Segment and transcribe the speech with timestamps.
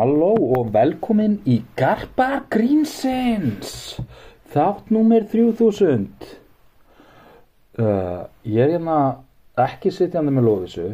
[0.00, 3.98] Halló og velkomin í Garpa Grínsins
[4.48, 6.06] Þátt númer 3000
[7.76, 8.94] uh, Ég er hérna
[9.60, 10.86] ekki sitjandi með Lófisu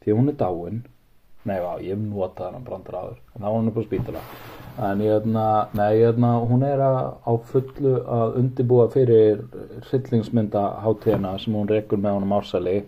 [0.00, 0.78] Því hún er dáin.
[1.44, 4.24] Nei, já, ég hef notað hann brandar áður En þá var hún upp á spítala.
[4.88, 5.44] En ég hérna,
[5.76, 9.44] nei, ég hérna, hún er að, á fullu að undibúa fyrir
[9.90, 12.78] hryllingsmynda hátíðina sem hún rekur með honum ársæli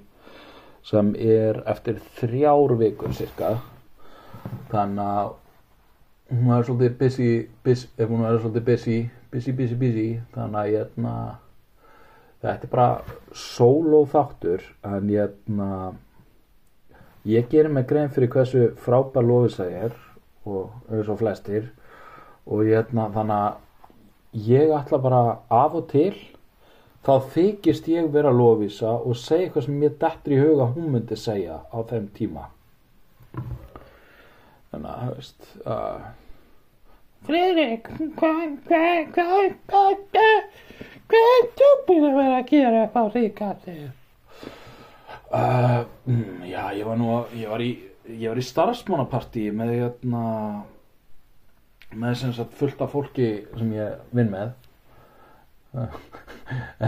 [0.89, 3.59] sem er eftir þrjár vikur cirka
[4.73, 5.33] þannig að
[6.34, 7.29] hún er svolítið busy,
[7.65, 8.98] busy ef hún er svolítið busy,
[9.33, 10.06] busy, busy, busy.
[10.34, 11.14] Þannig að ég hérna
[12.45, 12.89] þetta er bara
[13.45, 15.70] solo þáttur en ég hérna
[17.25, 19.98] ég gerir mig grein fyrir hversu frábær lofisa ég er
[20.45, 21.70] og eins og flestir.
[22.45, 23.62] Og ég hérna þannig að
[24.34, 26.15] ég ætla bara af og til
[27.05, 31.19] þá þykist ég vera lofisa og segja eitthvað sem ég dettur í huga hún myndi
[31.20, 32.48] segja á þeim tíma
[34.75, 36.12] þannig að, veist uh,
[37.25, 37.86] Friðrik,
[38.19, 40.03] hvað, hvað, hvað, hvað,
[41.08, 43.86] hvað, er þú búin að vera að gera upp á ríkastið?
[45.34, 47.08] uh, mm, já, ég var nú
[47.39, 47.72] ég var í,
[48.11, 50.25] ég var í starfsmánapartí með hérna
[51.94, 54.53] með sem sagt fullt af fólki sem ég vinn með.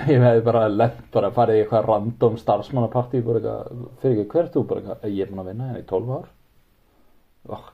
[0.07, 4.63] Ég hefði bara lent bara farið í eitthvað random starfsmannapartí fyrir ekki hvert þú?
[4.71, 6.29] Bara ég er búin að vinna hérna í 12 ár.
[7.57, 7.65] Oh,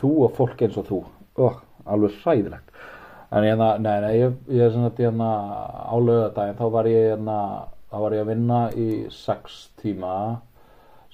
[0.00, 1.00] þú og fólk eins og þú.
[1.44, 2.74] Oh, alveg hræðilegt.
[3.34, 5.28] En hérna, nei, nei, ég, ég er svona hérna
[5.90, 7.38] á lögadaginn, þá var ég hérna,
[7.90, 10.16] þá var ég að vinna í 6 tíma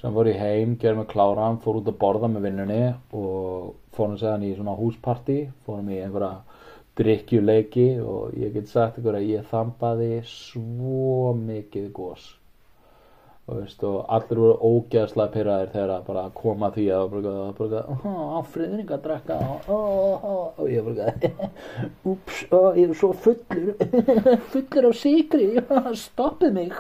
[0.00, 2.82] sem fór ég heim, gerði mig kláran, fór út að borða með vinnunni
[3.16, 6.38] og fórum séðan í svona húspartí, fórum í einhverja
[7.00, 12.30] drikkjuleiki og ég get sagt ykkur að ég þambaði svo mikið gós
[13.50, 17.32] og, veist, og allir voru ógeðslega pyrraðir þegar að bara koma að því að bara,
[17.58, 17.82] bara,
[18.38, 19.38] á friðring að drakka
[19.74, 21.08] og ég bara
[22.12, 22.44] ups,
[22.78, 23.74] ég er svo fullur
[24.52, 25.50] fullur af síkri
[26.04, 26.76] stoppið mig.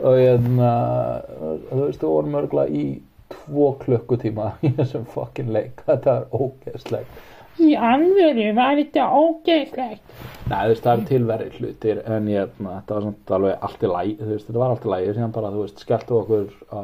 [0.00, 2.86] Og ég þú veist, þú vorum örgla í
[3.30, 5.84] tvo klukkutíma í þessum fokkin leik.
[5.86, 7.26] Þetta er ógeðslegt
[7.60, 10.14] Í anveru var þetta ógeðslegt.
[10.50, 13.90] Nei, þú veist, það er tilverri hlutir en ég, þetta var samt alveg allt í
[13.90, 16.82] læg, þú veist, þetta var allt í læg síðan bara, þú veist, skelltu okkur á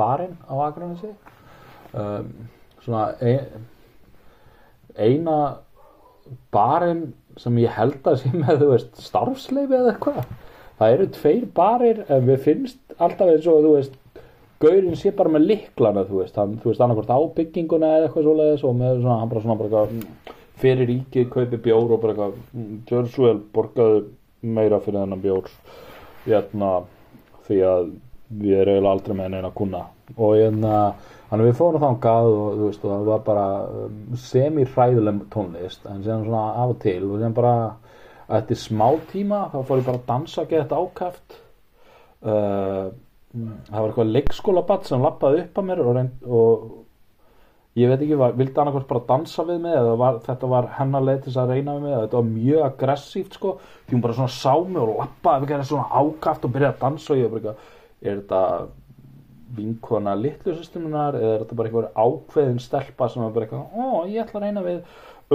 [0.00, 1.12] barinn á Akranesi
[1.94, 2.28] um,
[2.84, 3.64] svona ein,
[4.98, 5.38] eina
[6.52, 7.06] barinn
[7.38, 10.20] sem ég held að sé með, þú veist, starfsleifi eða eitthvað
[10.78, 13.96] það eru tveir barir en við finnst alltaf eins og, þú veist
[14.58, 18.24] Gaurin sé bara með liklana, þú veist, hann, þú veist, annarkvært á bygginguna eða eitthvað
[18.26, 22.14] svoleiðis og með svona, hann bara svona bara eitthvað fyrir ríkið, kaupi bjór og bara
[22.14, 22.40] eitthvað,
[22.90, 24.00] gjör svo vel, borgaðu
[24.58, 25.52] meira fyrir þennan bjór,
[26.26, 26.72] hérna,
[27.46, 27.88] því að
[28.28, 29.86] við erum eiginlega aldrei með neina kuna
[30.16, 30.74] og hérna,
[31.30, 33.48] hann við fórum þangað og þú veist, og það var bara
[33.84, 37.56] um, semi-hræðileg tónlist, en síðan svona af og til og síðan bara,
[38.38, 41.38] eftir smá tíma, þá fór ég bara að dansa geta ákæft,
[42.26, 42.88] uh,
[43.32, 46.68] það var eitthvað leikskólabatt sem lappaði upp að mér og, reynd, og
[47.78, 51.04] ég veit ekki, var, vildi annarkvæmt bara dansa við mig eða var, þetta var hennar
[51.04, 53.54] leið til þess að reyna við mig þetta var mjög aggressíft sko.
[53.86, 57.14] Því hún bara svona sá mig og lappaði við svona ákaft og byrjaði að dansa
[57.14, 57.56] og ég var bara
[57.98, 58.42] er þetta
[59.58, 64.24] vinkona litlusystemunar eða er þetta bara eitthvað ákveðin stelpa sem er bara eitthvað, ó ég
[64.24, 64.80] ætla að reyna við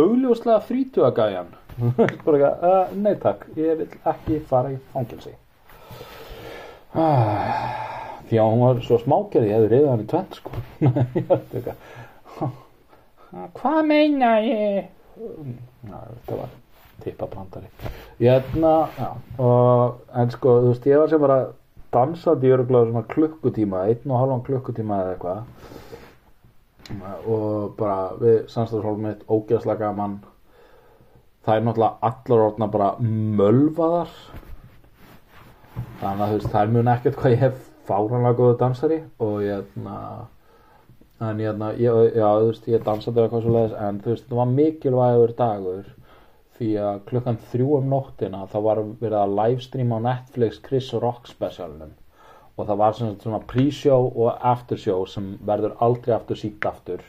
[0.03, 1.53] augljóslega frítugagæjan
[1.97, 5.33] bara eitthvað, uh, nei takk ég vil ekki fara í fangilsi
[6.93, 10.51] því að hún var svo smákerð ég hefði reyðið hann í tvent sko.
[13.57, 14.85] Hvað meina ég?
[15.17, 16.51] Já, þetta var
[17.03, 17.69] tippabrandari.
[18.19, 18.73] Hérna,
[19.41, 21.39] en sko, þú veist, ég var sem bara
[21.93, 25.39] dansað í öruglega svona klukkutíma einn og halvan klukkutíma eða eitthvað.
[27.33, 27.49] Og
[27.79, 30.15] bara við samstæðarhólum mitt ógeðslega gaman.
[31.43, 32.89] Það er náttúrulega allar orðna bara
[33.41, 34.11] mölvaðar
[36.01, 39.81] þannig að þú veist, þær mun ekkert hvað ég hef fáranlega góðu dansari og ég
[41.23, 44.39] en ég, ég, já, þú veist, ég dansaði eitthvað svo leiðis en þú veist, þetta
[44.39, 45.91] var mikilvægur dagur
[46.57, 51.29] því að klukkan þrjú um nóttina þá var verið að livestreama á Netflix Chris Rock
[51.31, 51.93] specialunum
[52.53, 57.01] og það var svona pre-show og after-show sem verður aldrei aftur síkt aftur.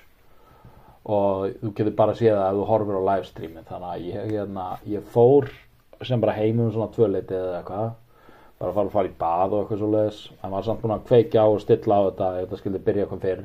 [1.05, 4.31] Og þú getur bara að sé það að þú horfir á livestreami þannig að ég,
[4.31, 5.51] hérna, ég fór
[6.05, 7.91] sem bara heimum svona tvöleiti eða eitthvað
[8.65, 10.95] bara að fara að fara í bað og eitthvað svo leiðis en var samt búin
[10.97, 13.43] að kveikja á og stilla á þetta ef þetta skildi byrja eitthvað fyrr.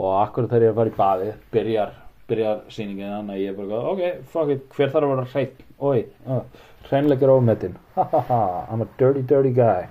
[0.00, 1.94] Og akkur þegar ég er að fara í baði byrjar,
[2.30, 4.02] byrjar síningin þannig að ég er bara ok,
[4.34, 6.42] fuck it, hver þarf að vera hrein oi, uh,
[6.90, 9.88] hreinleikir ofmetinn hahaha, I'm a dirty dirty guy.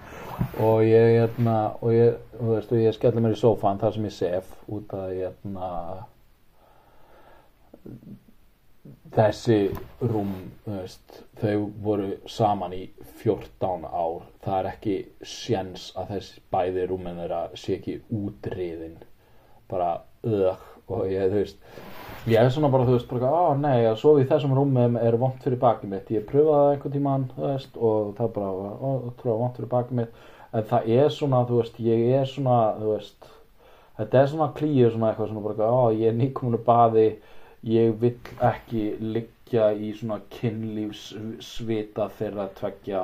[0.63, 4.15] Og ég, hérna, og ég, þú veist, ég skellir mér í sofan þar sem ég
[4.15, 5.71] sef út að, hérna,
[9.15, 9.59] þessi
[10.01, 10.33] rúm
[10.65, 12.83] veist, þau voru saman í
[13.21, 14.25] 14 ár.
[14.43, 18.99] Það er ekki sjens að þessi bæði rúmin þeirra sé ekki útriðin
[19.69, 19.95] bara
[20.25, 20.51] öð
[20.89, 21.59] og ég, þú veist
[22.27, 25.17] ég er svona bara, þú veist, bara, á nei að sofa í þessum rúmum er
[25.19, 26.11] vont fyrir bakið mitt.
[26.13, 28.89] Ég pröfaði það einhvern tímann, þú veist og það bara, ó,
[29.19, 30.23] trúið vont fyrir bakið mitt.
[30.49, 33.29] En það er svona, þú veist, ég er svona þú veist,
[33.99, 37.07] þetta er svona klíu svona eitthvað svona bara, á ég er nýkominu baði
[37.67, 38.19] ég vill
[38.49, 38.83] ekki
[39.15, 43.01] liggja í svona kynlífsvita þeirra tveggja.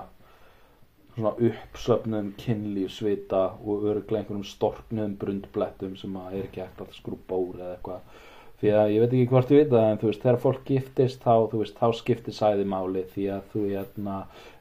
[1.16, 7.40] Svona uppsöfnum kynlífsvita og örglega einhverjum storknum brundblettum sem að er ekki hægt að skrúpa
[7.48, 8.24] úr eða eitthvað
[8.62, 11.26] því að ég veit ekki hvort ég veit það en þú veist þegar fólk giftist
[11.26, 13.04] þá, þú veist, þá skiptir sæði máli.
[13.12, 14.16] Því að þú hérna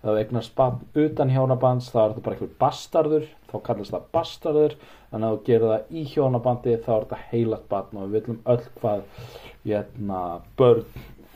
[0.04, 4.10] ef þú eignast bann utan hjónabands þá er þetta bara einhver bastardur þá kallast það
[4.16, 4.76] bastardur
[5.14, 8.40] en ef þú gerir það í hjónabandi þá er þetta heilat bann og við viljum
[8.54, 9.00] öll hvað
[9.64, 10.20] hérna
[10.58, 10.84] börn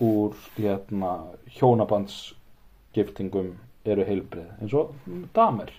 [0.05, 1.15] úr hérna
[1.57, 3.55] hjónabandsgiftingum
[3.89, 4.93] eru heilbrið eins og
[5.37, 5.73] damer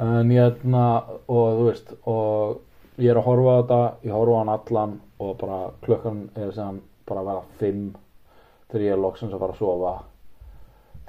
[0.00, 0.84] en hérna
[1.28, 4.98] og þú veist og ég er að horfa á þetta ég horfa á hann allan
[5.20, 7.86] og bara klukkan er sem bara að vera fimm
[8.70, 9.94] þegar ég er loksins að fara að sofa.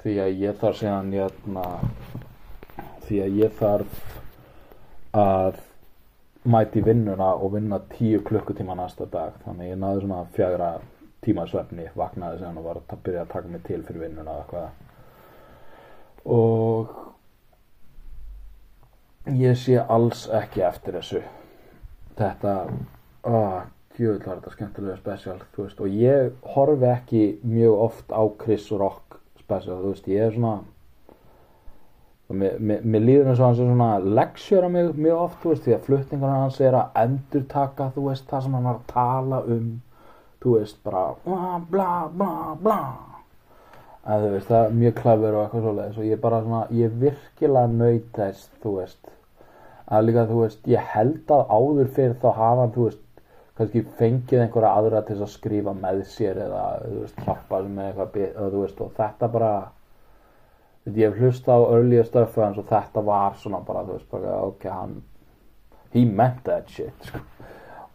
[0.02, 1.66] Því að ég þarf síðan hérna
[3.06, 3.92] því að ég þarf
[5.22, 5.60] að
[6.52, 9.36] mæti vinnuna og vinna tíu klukkutíma næsta dag.
[9.44, 10.70] Þannig að ég náði svona fjagra
[11.22, 14.68] tíma svefni vaknaði síðan og var að byrja að taka mig til fyrir vinnuna eitthvað.
[16.32, 16.90] Og
[19.38, 21.22] ég sé alls ekki eftir þessu.
[22.18, 22.56] Þetta
[23.30, 23.62] oh,
[23.96, 29.18] djöðl var þetta skemmtilega spesial veist og ég horfi ekki mjög oft á Chris Rock
[29.40, 30.58] spesial þú veist ég er svona
[32.32, 35.76] mér, mér, mér líður eins og hans er svona leksjöra mig mjög oft veist því
[35.76, 39.42] að flutningarna hans er að endur taka þú veist það sem hann var að tala
[39.56, 39.72] um
[40.42, 42.80] þú veist bara bla bla bla bla.
[44.02, 46.96] Að þú veist það er mjög klæfur og eitthvað svoleiðis og ég bara svona ég
[47.02, 49.12] virkilega nöyt þess þú veist.
[49.92, 53.02] Að líka þú veist ég held að áður fyrir þá hafa hann þú veist
[53.58, 58.80] kannski fengið einhverja aðra til að skrifa með sér eða veist hjálpa með eitthvað veist
[58.80, 59.52] og þetta bara
[60.88, 65.02] ég hef hlusta á earlier stuff og þetta var svona bara veist bara ok hann
[65.92, 67.20] he meant that shit sko.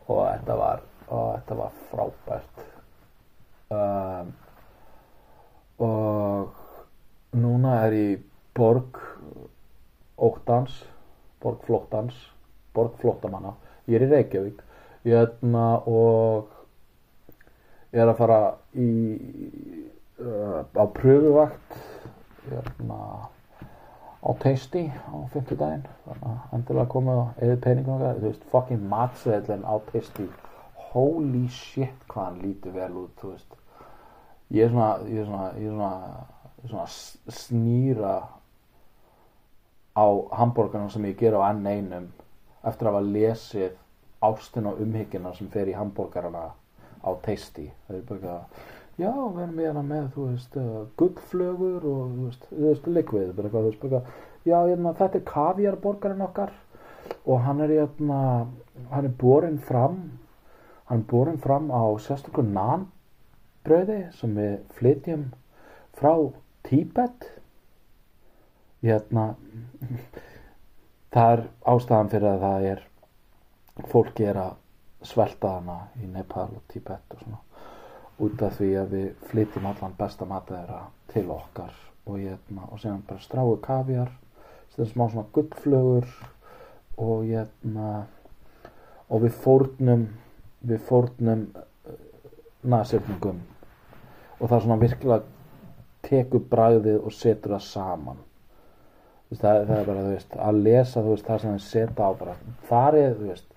[0.07, 2.63] og þetta var og þetta var frábært.
[3.71, 4.31] Um,
[5.83, 8.24] og núna er ég
[8.56, 9.00] borg
[10.18, 10.83] óttans
[11.44, 12.15] borg flóttans
[12.75, 13.56] borg flóttamanna.
[13.88, 14.63] Ég er í Reykjavík
[15.07, 16.51] hérna og
[17.95, 18.39] ég er að fara
[18.75, 18.89] í
[20.19, 21.77] uh, á pröfuvakt
[22.48, 23.00] hérna
[24.27, 25.86] á Tasty á fimmtudaginn.
[26.07, 28.19] Þannig að endilega komið og eða peningum okkar.
[28.19, 30.27] Þú veist fucking matseðlinn á Tasty.
[30.92, 33.57] Holy shit hvað hann lítur vel út þú veist.
[34.55, 35.93] Ég er svona ég er svona, ég er svona,
[36.58, 38.15] ég er svona snýra
[39.98, 40.08] á
[40.39, 42.08] hambúrgarna sem ég ger á enn einum
[42.67, 43.75] eftir að hafa lesið
[44.24, 46.47] ástin og umhyggina sem fer í hambúrgarana
[47.03, 47.69] á Tasty.
[47.88, 48.63] Það er bara eitthvað,
[48.97, 53.36] já, við erum hérna með þú veist, uh, gullflögur og þú veist, þú veist, likvið
[53.38, 56.55] bara eitthvað, þú veist, bara eitthvað, já, hérna, þetta er kavjarborgarinn okkar
[57.25, 58.21] og hann er hérna
[58.91, 59.97] hann er borin fram
[60.89, 65.25] hann er borin fram á sérstökur nanbröði sem við flytjum
[65.97, 66.13] frá
[66.67, 67.29] Tíbet.
[68.83, 69.36] Hérna
[71.13, 72.81] það er ástæðan fyrir að það er
[73.91, 74.55] fólki er að
[75.05, 77.41] svelta hana í Nepal og Tíbet og svona.
[78.17, 80.79] Út af því að við flytjum allan besta mata þeirra
[81.13, 81.75] til okkar
[82.07, 84.10] og, hérna, og síðan bara stráu kavjar
[84.74, 86.07] síðan smá svona gullflögur
[86.98, 87.91] og hérna
[89.07, 90.07] og við fórnum
[90.67, 91.46] við fórnum
[92.67, 93.43] nasirningum
[94.39, 95.24] og það svona virkilega
[96.07, 98.19] tekur bragðið og setur það saman.
[99.27, 102.12] Það, það er bara þú veist, að lesa þú veist, það sem þið setja á
[102.19, 102.36] bara.
[102.69, 103.48] Farið þú veist,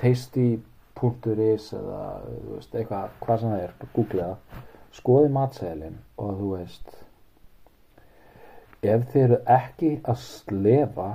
[0.00, 2.02] tasty.is eða
[2.50, 4.62] veist, eitthvað hvað sem það er, bara googlið það.
[4.94, 6.94] Skoði matseðilinn og þú veist
[8.84, 11.08] ef þið eru ekki að slefa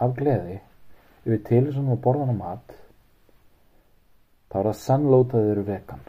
[0.00, 0.58] af gleði
[1.24, 2.74] yfir til þessum að borða hana mat
[4.50, 6.02] þá er það sannlót að þið eru vegan.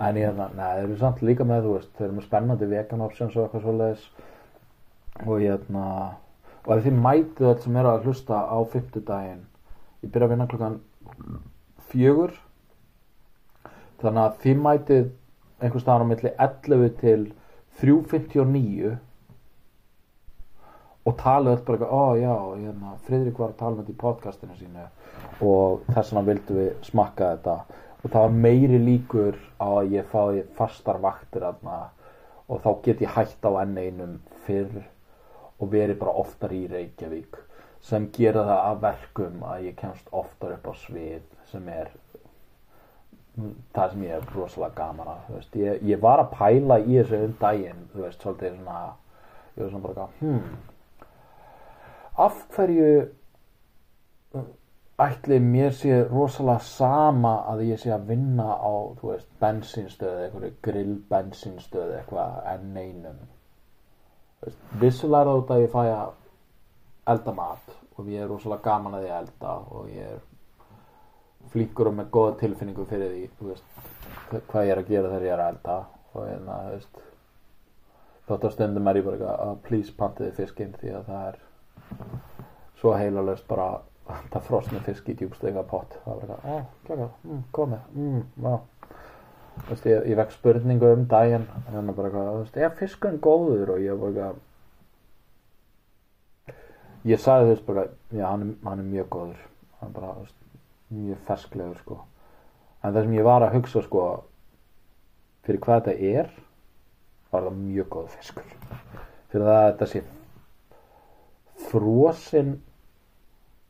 [0.00, 2.68] En ég það, neða, þeir eru samt líka með þú veist, þeir eru með spennandi
[2.70, 4.06] vegan options og eitthvað svoleiðis.
[5.26, 5.86] Og hérna
[6.64, 9.42] og ef þið mætið öll sem eru að hlusta á fimmtudaginn
[10.04, 10.78] ég byrja að vinna klukkan
[11.90, 12.34] fjögur.
[14.00, 15.08] Þannig að þið mætið
[15.60, 17.20] einhvers staðar á milli 11 til
[17.80, 18.94] 3.59
[21.08, 24.00] og talið öll bara eitthvað, ó já, hérna, Friðrik var að tala með þetta í
[24.00, 24.86] podcastinu sínu
[25.50, 27.54] og þess vegna vildum við smakka þetta.
[28.00, 31.78] Og það var meiri líkur á að ég fái fastar vaktir þarna
[32.50, 34.16] og þá get ég hætt á enn einum
[34.46, 34.80] fyrr
[35.60, 37.36] og verið bara oftar í Reykjavík
[37.86, 41.92] sem gera það að verkum að ég kemst oftar upp á svið sem er
[43.74, 47.38] það sem ég er rosalega gaman að ég, ég var að pæla í þessu um
[47.40, 48.82] daginn, þú veist, svolítið svona
[49.54, 50.58] ég var svona bara eitthvað, hmm
[52.20, 53.08] af hverju
[55.00, 60.96] ætli mér sé rosalega sama að ég sé að vinna á, veist, bensínstöðu eitthvað grill
[61.08, 63.22] bensínstöðu eitthvað enn einum?
[64.40, 66.12] Þú veist, vissulega er það út að ég fæ að
[67.06, 70.20] elda mat og ég er rosalega gaman að ég elda og ég er
[71.50, 73.64] flinkur og með góða tilfinningu fyrir því veist,
[74.30, 75.76] hva- hvað ég er að gera þegar ég er að elda
[76.14, 76.26] og
[78.28, 81.38] þótt að stundum er ég bara að please pantiði fiskinn því að það er
[82.80, 83.70] svo heilalöst bara
[84.30, 85.92] það frosni fisk í djúbstega pott.
[86.04, 88.22] Það var eitthvað, kjaka, mm, komið mm,
[89.68, 93.74] veist, ég, ég vekk spurningu um daginn en hann bara eitthvað, veist, er fiskurinn góður?
[93.76, 94.40] Og ég bara eitthvað
[97.08, 99.42] ég sagði veist bara, já, hann hann er mjög góður.
[99.80, 100.14] Hann er bara,
[100.90, 101.98] mjög fersklegur sko,
[102.82, 104.06] en það sem ég var að hugsa sko
[105.46, 106.32] fyrir hvað þetta er
[107.30, 108.50] var það mjög góð fiskur.
[109.30, 110.02] Fyrir það að þetta sé
[111.70, 112.56] frosinn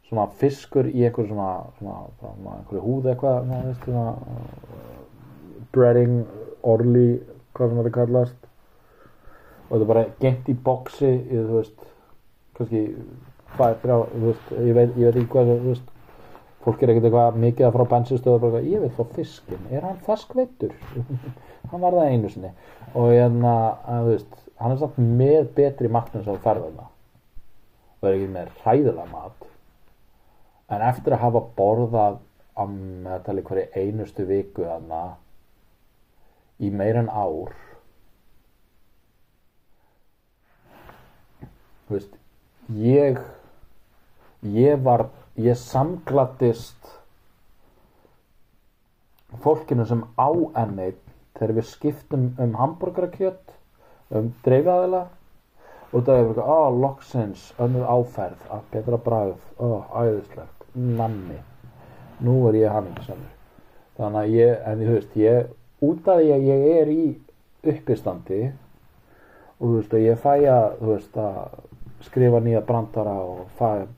[0.08, 3.50] svona fiskur í einhver svona, svona, svona, einhverju húð eitthvað
[3.84, 6.22] svona, uh, breading,
[6.66, 7.08] orli
[7.54, 8.48] hvað sem þetta kallast.
[9.68, 11.86] Og þetta bara gengt í boxi í, þú veist
[12.60, 12.84] kannski
[13.56, 13.96] hvað er þrjá
[14.68, 15.96] ég veit, ég veit ekki hvað veist
[16.64, 20.00] fólk er ekkert eitthvað mikið að frá bensinstöðu eitthvað, ég vil fá fiskin, er hann
[20.04, 20.74] ferskveittur?
[21.70, 22.50] Hann var það einu sinni.
[22.98, 23.52] Og hérna,
[23.86, 26.88] þú veist hann er samt með betri matnum sem ferðarna
[28.00, 29.46] og er ekki með hræðilega mat.
[30.72, 32.18] En eftir að hafa borðað
[32.56, 35.02] á meðtali hverju einustu viku þarna
[36.60, 37.54] í meira en ár
[41.88, 42.19] þú veist
[42.76, 43.18] ég
[44.40, 46.90] ég var ég samglattist
[49.44, 50.30] fólkinu sem á
[50.62, 50.98] ennið
[51.38, 53.56] þegar við skiptum um hambúrgarakjöt
[54.16, 55.06] um dreifaðila
[55.90, 61.38] og það er eitthvað, ó, loksins önnur áferð, að betra bragð ó, æðislegt, nammi.
[62.22, 63.30] Nú er ég hamingisamur
[64.00, 65.48] þannig að ég, en þú veist ég,
[65.84, 67.06] út af því að ég er í
[67.72, 68.40] uppistandi
[69.58, 71.58] og þú veist, og ég fæ að þú veist, að
[72.06, 73.88] skrifa nýja brandara og fæ að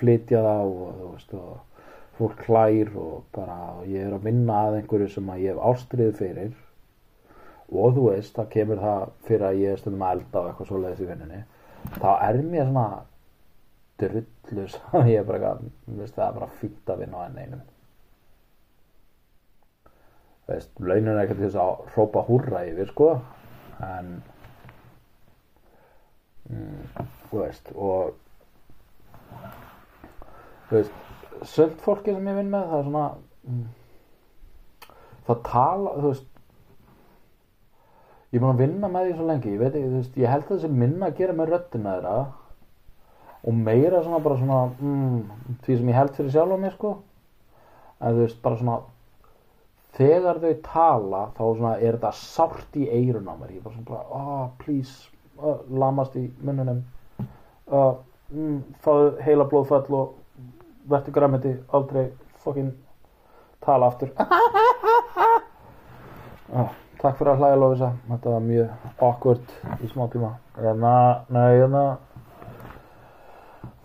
[0.00, 4.58] flytja það og þú veist, og fólk hlær og bara, og ég er að vinna
[4.66, 6.52] að einhverju sem að ég hef ástriðið fyrir.
[7.70, 10.70] Og þú veist, það kemur það fyrir að ég er stundum að elda og eitthvað
[10.70, 11.42] svoleiðis í vinninni
[12.00, 13.02] þá er mér svona
[14.00, 17.62] drullu sem ég er bara veist, það er bara fýtt að vinna á enn einum.
[20.50, 23.10] Veist, launin er ekkert þess að hrópa húrra yfir, sko.
[23.86, 24.16] En
[26.50, 28.16] mm, þú veist, og
[30.68, 30.98] þú veist,
[31.50, 33.06] söld fólki sem ég vinn með, það er svona
[33.50, 33.62] mm,
[35.28, 36.28] það tala, þú veist
[38.30, 40.52] ég er búin að vinna með því svo lengi ég ekki, veist, ég held að
[40.54, 42.18] þessi minna að gera með röddina þeirra
[43.40, 45.20] og meira svona bara svona mm,
[45.64, 46.90] því sem ég held fyrir sjálf á mér sko.
[48.00, 48.76] En þú veist, bara svona
[49.96, 53.54] þegar þau tala þá svona er þetta sárt í eirun á mér.
[53.56, 55.08] Ég er bara svona bara, oh please
[55.40, 56.82] uh, lamast í munnunum
[57.70, 57.94] uh,
[58.32, 60.14] mm, fáðu heila blóðfall og
[60.90, 62.06] verður græmiti aldrei
[62.44, 62.70] fokkin
[63.64, 64.12] tala aftur.
[66.50, 66.70] Uh,
[67.00, 70.34] Takk fyrir að hlæja Lófisa, þetta var mjög awkward í smá tíma.
[70.58, 70.90] Hérna,
[71.32, 71.84] hérna,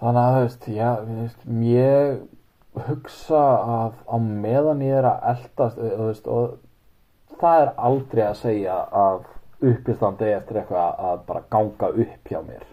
[0.01, 3.43] þannig að veist, já, veist, ég hugsa
[3.77, 9.23] að á meðan ég er að eldast, veist, og það er aldrei að segja að
[9.71, 12.63] uppistandi eftir eitthvað að bara ganga upp hjá mér.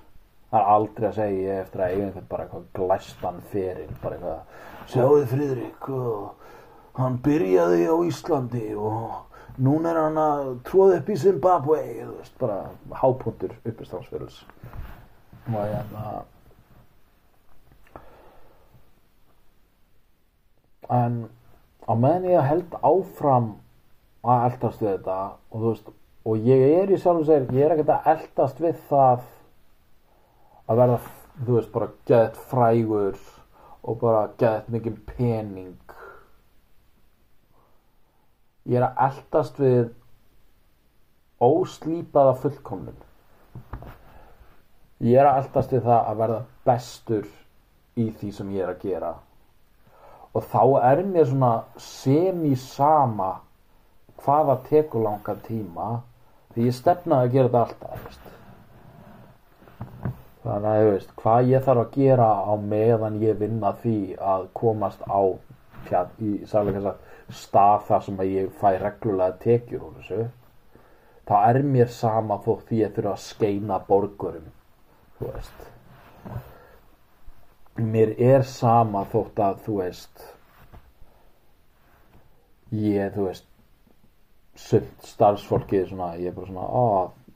[0.53, 4.19] Það er aldrei að segja ég eftir að eiga einhvern bara eitthvað glæstan feril, bara
[4.19, 11.09] eitthvað, sjáðu Friðrik, og hann byrjaði á Íslandi og núna er hann að tróða upp
[11.13, 12.59] í Zimbabwe veist, bara
[13.01, 14.43] hápuntur uppistansfyrils
[15.53, 16.23] og hérna
[20.93, 21.19] en
[21.89, 23.51] á meðan ég held áfram
[24.23, 25.19] að eldast við þetta
[25.51, 28.77] og þú veist, og ég er í sjálfum segir, ég er ekkert að eldast við
[28.91, 29.25] það
[30.71, 30.99] að verða,
[31.43, 33.19] þú veist, bara gett frægur
[33.83, 35.97] og bara gett mikið pening.
[38.71, 39.91] Ég er að eldast við
[41.43, 43.01] óslýpaða fullkomnun.
[45.03, 47.27] Ég er að eldast við það að verða bestur
[47.99, 49.13] í því sem ég er að gera.
[50.33, 51.53] Og þá er mér svona
[51.83, 53.33] semi-sama
[54.23, 55.89] hvaða tekur langan tíma
[56.55, 58.29] því ég stefnaði að gera þetta alltaf veist.
[60.43, 63.97] þannig að þú veist hvað ég þarf að gera á meðan ég vinna því
[64.35, 65.23] að komast á
[65.87, 67.11] fjall, í særlega sagt,
[67.43, 70.23] stað þar sem að ég fæ reglulega tekjur úr þessu
[71.29, 74.49] þá er mér sama þótt því ég þurfa að skeina borgurum
[75.19, 75.59] þú veist
[77.93, 80.27] mér er sama þótt að þú veist
[82.73, 83.47] ég þú veist
[84.59, 86.85] sumt starfsfólkið svona ég er bara svona á,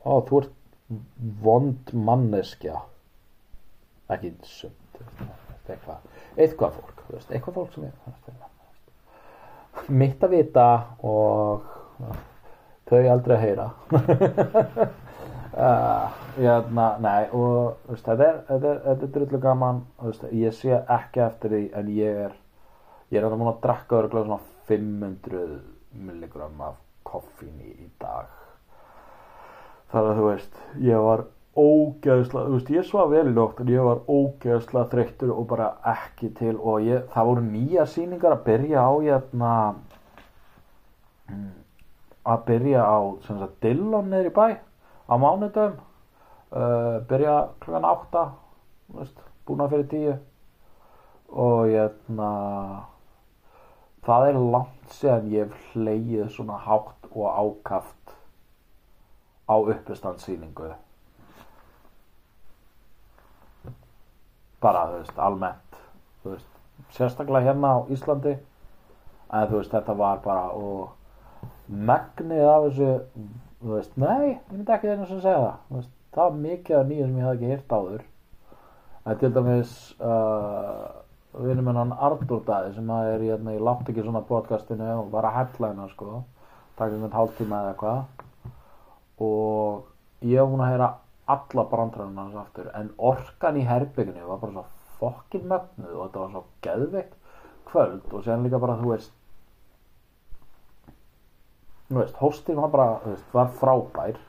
[0.05, 0.53] á þú ert
[1.43, 2.77] vond manneskja.
[4.13, 5.01] Ekki sumt
[5.67, 6.05] eitthvað,
[6.37, 7.93] eitthvað fólk veist, eitthvað fólk sem er
[9.93, 10.69] mitt að vita
[11.05, 11.67] og
[12.89, 13.69] þau aldrei að heyra.
[15.57, 21.23] Uh, jæna, nei og veist, þetta er, er, er drullu gaman veist, ég sé ekki
[21.25, 22.35] eftir því en ég er
[23.09, 25.47] ég er að múin að drakka örgulega svona 500
[26.11, 26.77] milligram af
[27.17, 28.29] koffín í, í dag.
[29.93, 33.71] Þar að þú veist ég var ógeðslega þú veist ég svaf vel í nótt en
[33.73, 38.43] ég var ógeðslega þreyttur og bara ekki til og ég, það voru nýja síningar að
[38.51, 39.53] byrja á hérna
[41.33, 41.55] mm,
[42.29, 44.47] að byrja á sem sagt Dillon í bæ
[45.09, 45.79] á mánudum
[46.53, 48.27] uh, byrja klukkan 8
[48.91, 50.21] þú veist, búin að fyrir 10
[51.47, 52.31] og hérna
[54.07, 58.13] það er langt séðan ég hef hleyið svona hátt og ákaft
[59.49, 60.75] á uppistandsýningu.
[64.61, 65.81] Bara þú veist, almennt
[66.23, 66.53] þú veist,
[66.97, 68.37] sérstaklega hérna á Íslandi.
[69.33, 70.93] En þú veist, þetta var bara og
[71.69, 72.91] megnið af þessu
[73.63, 75.57] þú veist, nei, ég myndi ekki þeirra sem segja það.
[75.79, 78.07] Veist, það var mikið af nýjum sem ég hafði ekki hýrt áður.
[79.07, 80.87] En til dæmis uh,
[81.39, 85.35] vinnum hennan Artur Daði sem að er hérna, ég látt ekki svona podcastinu og bara
[85.37, 86.25] headlina sko
[86.85, 88.01] um einn hálftíma eða eitthvað.
[89.27, 90.91] Og ég hef búin að heyra
[91.27, 94.65] alla brandræðuna hans aftur en orkan í herbygginu var bara svo
[95.01, 97.17] fokkin mögnuð og þetta var svo geðveikt
[97.67, 99.13] kvöld og séðan líka bara þú veist
[101.89, 104.21] þú veist, hóstin var bara veist, var frábær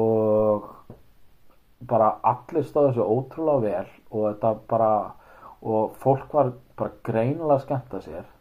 [0.00, 0.70] og
[1.84, 4.92] bara allir stóðu þessu ótrúlega vel og þetta bara
[5.64, 8.33] og fólk var bara greinilega að skemmta sér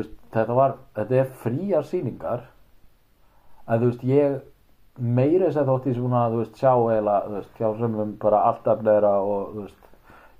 [0.00, 2.44] veist, þetta var þetta er fríar sýningar
[3.68, 4.42] en þú veist, ég
[4.98, 8.42] meira þess að þótt ég svona, þú veist, sjá eða, þú veist, hjá sömum bara
[8.50, 9.88] allt efnilegra og, þú veist,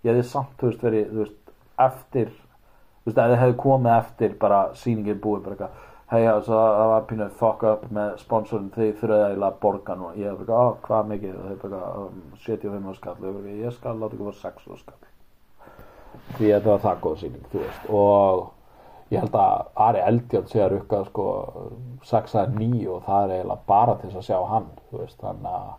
[0.05, 1.41] ég hefði samt, þú veist, verið, þú veist,
[1.87, 2.31] eftir,
[3.01, 5.81] þú veist, að þið hefði komið eftir bara sýningin búið, bara eitthvað,
[6.13, 10.31] hei, altså, það var pínuð fuck up með sponsorin, þið þurfaði að borga nú, ég
[10.31, 13.97] hef bara, hvað mikið, og þau bara, um, 75 skall, og ég bara, ég skal
[13.99, 15.01] láta ykkur fara 6 skall,
[16.37, 18.53] því að þetta var það góð sýning, þú veist, og
[19.13, 21.27] ég held að Ari Eldjátt sé að rukka sko
[22.09, 25.51] 6 að 9 og það er eiginlega bara til að sjá hann þú veist þannig
[25.59, 25.73] að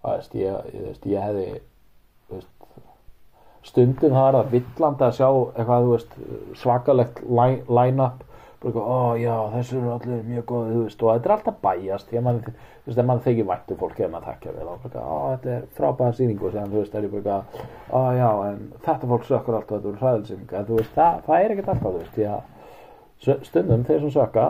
[0.00, 1.46] þú veist ég, ég, veist, ég hefði
[2.32, 2.50] veist,
[3.70, 6.18] stundum það er það villandi að sjá eitthvað veist
[6.62, 8.26] svakalegt line-up
[8.60, 12.40] bara ó já þessu eru allir mjög veist og þetta er alltaf bæjast mann,
[12.86, 15.66] veist, ef mann þykir vættu fólk ef maður þekkja vel og bara, ó þetta er
[15.78, 17.42] frábæða sýningu sem þú veist, er ég bara
[17.88, 21.44] ó já en þetta fólk sökkur alltaf þetta úr hræðilsýningu en þú veist, það, það
[21.44, 22.34] er ekkert alltaf, þú veist já,
[23.48, 24.48] stundum þeir sem sökka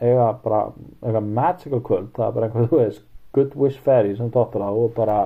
[0.00, 0.62] eiga bara,
[1.04, 3.04] eiga magical kvöld, það er bara einhver, þú veist
[3.34, 5.18] good wish fairy sem tóttur á og bara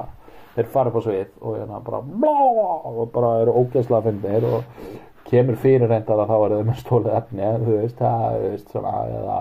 [0.56, 4.46] þeir fara upp á svið og hérna bara og bara eru ógeðslega að finna þeir
[4.48, 8.50] og kemur fyrir reyndar að þá er það með stólið efni þú veist, það, þú
[8.52, 9.38] veist, svona eða,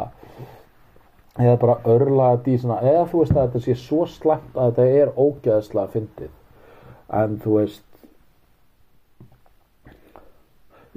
[1.38, 5.02] eða bara örlaða dí svona, eða þú veist að þetta sé svo slæmt að þetta
[5.02, 6.34] er ógeðslega fyndið.
[7.18, 7.86] En þú veist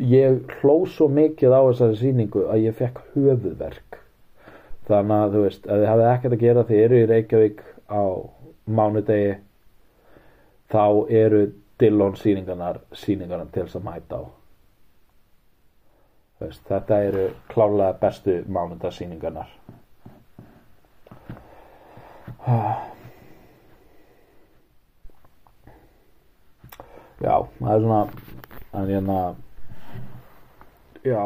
[0.00, 4.00] ég hló svo mikið á þessari síningu að ég fekk höfuðverk.
[4.90, 8.02] Þannig að þú veist, ef þið hafið ekkert að gera þið eru í Reykjavík á
[8.70, 9.38] mánudegi
[10.70, 10.84] þá
[11.22, 11.46] eru
[11.80, 14.39] Dillon síningarnar síningarnar til þess að mæta á
[16.40, 19.50] Veist, þetta eru klálega bestu mánundarsýningarnar
[27.20, 28.00] já, það er svona
[28.72, 29.18] en hérna
[31.04, 31.20] já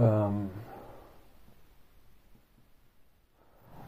[0.00, 0.40] um,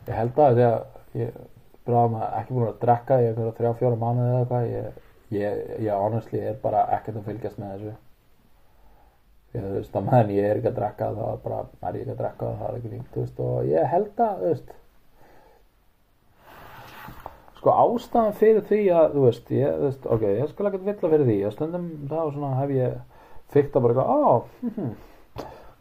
[0.07, 0.79] ég held að að
[1.17, 1.43] ég
[1.87, 5.03] bráðum að ekki búin að drekka í einhverja þrjá fjóra mánuði eða eitthvað ég,
[5.41, 8.01] ég, ég honestly er bara ekkert að fylgjast með þessu
[9.53, 12.05] ég, þú veist, að meðan ég er ekki að drekka þá er bara, er ég
[12.05, 14.79] ekki að drekka það er ekki líkt, þú veist, og ég held að, þú veist
[17.63, 21.11] sko ástæðan fyrir því að þú veist, ég, þú veist, ok, ég skal ekkert villa
[21.13, 22.97] fyrir því að stundum þá svona hef ég
[23.55, 24.93] fyrkt að bara eitthvað, á, hm,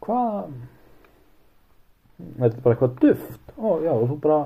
[0.05, 0.35] hvað
[2.21, 3.55] er þetta bara eitthvað duft?
[3.57, 4.39] Ó, já, og þú bara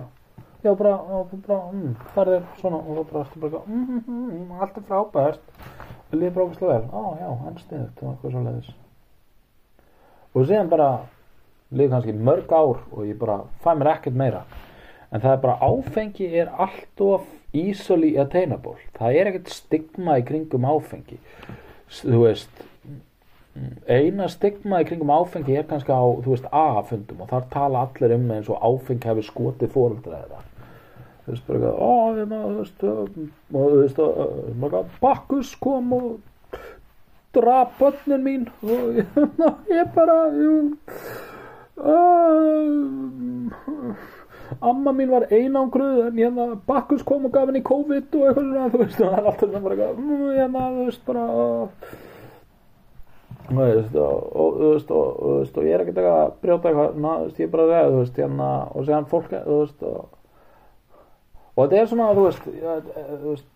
[0.63, 4.01] já, bara, og þú bara, hm, færðir svona og þú bara, ertu bara hm, hm,
[4.07, 5.53] hm, allt er frábært,
[6.07, 6.88] það líður brókislega vel.
[6.95, 8.73] Á, já, enn sniðut og eitthvað svo leiðis
[10.36, 10.89] og síðan bara
[11.71, 14.43] líður kannski mörg ár og ég bara fæ mér ekkert meira.
[15.12, 18.76] En það er bara áfengi er allt of easily attainable.
[18.98, 21.19] Það er ekkert stigma í kringum áfengi.
[22.02, 22.65] Þú veist
[23.88, 28.15] eina stigma í kringum áfengi er kannski á, þú veist, A-fundum og þar tala allir
[28.17, 30.41] um eins og áfengi hefur skotið fóreldra þeirra.
[31.26, 32.98] Þú veist, bara eitthvað, ó, hérna, þú veist og
[33.56, 36.10] þú veist, Bakkus kom og
[37.36, 39.00] draf börnin mín og
[39.71, 40.56] ég bara jú,
[41.78, 43.45] uh,
[44.62, 48.67] amma mín var einangruð en hérna Bakkus kom og gaf henni COVID og eitthvað svona,
[48.74, 49.95] þú veist, og það er alltaf bara eitthvað,
[50.39, 51.67] hérna, þú veist, bara uh,
[53.45, 56.32] Þú veist, og, og, þú veist, og, þú veist, og ég er ekkert eitthvað að
[56.41, 59.10] brjóta eitthvað, na, þú veist, ég er bara að segja, þú veist, hérna, og séðan
[59.12, 61.04] fólk, þú veist, og,
[61.54, 63.52] og þetta er svona, þú veist, þú veist,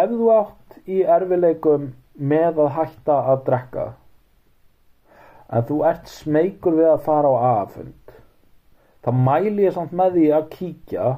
[0.00, 1.88] ef þú átt í erfileikum
[2.20, 3.86] með að hætta að drekka,
[5.50, 8.14] en þú ert smeykur við að fara á aðfund,
[9.04, 11.10] það mæli ég samt með því að kíkja,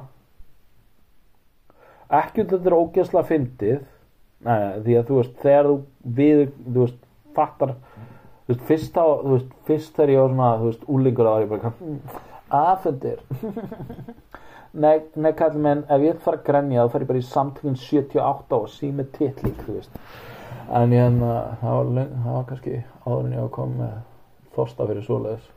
[2.23, 3.81] ekki út þetta er ógeðslega fyndið,
[4.43, 5.77] því að þú veist, þegar þú
[6.19, 6.99] við, þú veist,
[7.37, 7.75] fattar,
[8.43, 11.35] þú veist, fyrst á, þú veist, fyrst þegar ég var svona, þú veist, úlingur að
[11.37, 11.73] var ég bara,
[12.53, 13.23] aðfundir
[14.83, 17.79] nei, nei, kallið minn ef ég fara að grenja, þá fer ég bara í samtökun
[17.79, 20.03] 78 og sími titling, þú veist
[20.79, 23.97] en ég en það það var kannski áður en ég var komið með
[24.53, 25.49] þorsta fyrir svoleiðis.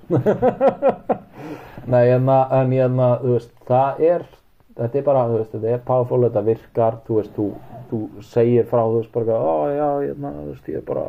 [1.92, 4.26] Nei, en að, en ég en að, þú veist, það er
[4.76, 7.46] þetta er bara, þú veist, þetta er powerful, þetta virkar, þú veist, þú,
[7.90, 11.06] þú segir frá, þú veist, bara, ó, já, ég, þú veist, ég er bara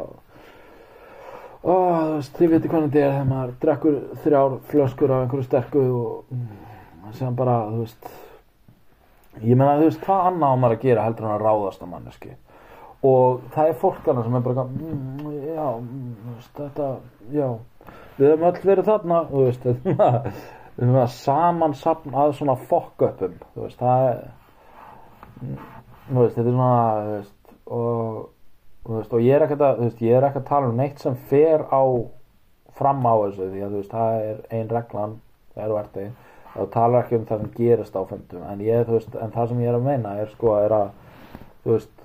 [1.68, 5.48] Ó, þú veist, þið veitir hvernig þetta er þegar maður drekkur þrjár flöskur af einhverju
[5.48, 8.12] sterku og mm, sem bara, þú veist
[9.42, 11.88] ég meina, þú veist, hvað annað á maður að gera heldur en að ráðast á
[11.90, 12.36] manneski
[13.08, 16.90] og það er fólk annað sem er bara mm, já, mm, veist, þetta
[17.36, 17.50] já,
[18.18, 19.92] við höfum öll verið þarna veist, við
[20.82, 22.58] höfum að samansapn að svona
[23.56, 24.24] veist, það er
[25.42, 25.62] mm,
[26.18, 28.34] veist, þetta er svona veist, og
[29.14, 29.82] og ég er ekkert að,
[30.48, 31.84] tala um neitt sem fer á
[32.78, 35.18] fram á þessu því að það er ein reglan
[35.58, 36.16] þú ert einn,
[36.54, 39.64] þá talar ekki um það sem gerist á fundum, en ég, veist en það sem
[39.66, 40.90] ég er að meina er sko er að
[41.68, 41.97] veist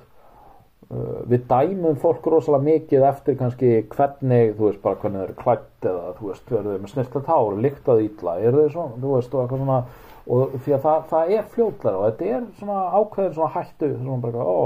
[1.31, 5.87] við dæmum fólk rosalega mikið eftir kannski hvernig, þú veist, bara hvernig þau eru klætt
[5.89, 9.35] eða, þú veist, eru þau með snirtla tár líktað ítla, eru þau svona, þú veist,
[9.37, 9.79] og eitthvað svona
[10.23, 14.23] og því að það, það er fljótlega og þetta er svona ákveðin svona hættu svona
[14.23, 14.59] bara, ó,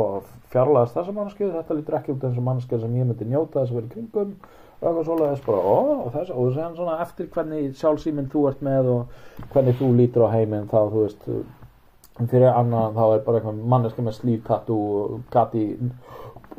[0.53, 3.73] fjarlæðast þessa mannskið þetta lítur ekki út eins og mannskið sem ég myndi njóta þess
[3.73, 4.35] að vera í kringum
[4.77, 8.67] og eitthvað svoleiðis bara, ó, og þess og sen svona eftir hvernig sjálfsýminn þú ert
[8.67, 11.31] með og hvernig þú lítur á heiminn þá, þú veist
[12.19, 15.67] fyrir annan þá er bara eitthvað manneskið með slívtattu og gati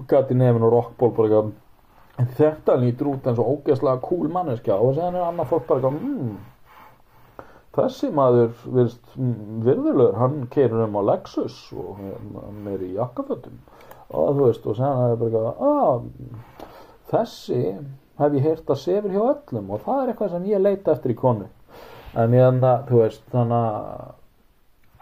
[0.08, 4.78] gati nefn og rockból bara eitthvað þetta lítur út eins og ógeðslega cool manneskja.
[4.78, 6.38] Og sen er annað fólk bara eitthvað, mmm
[7.78, 13.60] þessi maður virðist mm, virðulegur, hann keirir um á Lexus og hann er í jakkafötum.
[14.08, 17.62] Og þú veist, og sen er það bara eitthvað, að þessi
[18.18, 21.14] hef ég heyrt að sefur hjá öllum og það er eitthvað sem ég leita eftir
[21.14, 21.50] í konu.
[22.18, 24.16] En ég en það, þú veist, þannig að